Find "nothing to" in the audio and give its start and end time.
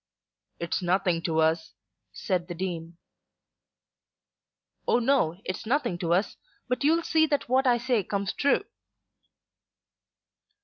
0.81-1.41, 5.67-6.11